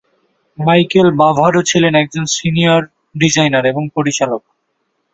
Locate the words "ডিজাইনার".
3.15-3.65